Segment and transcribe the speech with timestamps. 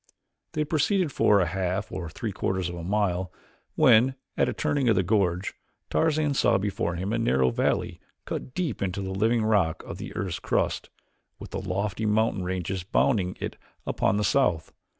[0.53, 3.31] They had proceeded for a half or three quarters of a mile
[3.75, 5.53] when, at a turning of the gorge,
[5.91, 10.15] Tarzan saw before him a narrow valley cut deep into the living rock of the
[10.15, 10.89] earth's crust,
[11.37, 14.73] with lofty mountain ranges bounding it upon the south.